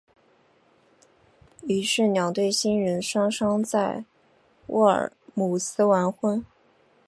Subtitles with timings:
[1.61, 4.03] 于是两对新人双双在
[4.65, 6.43] 沃尔姆斯完婚。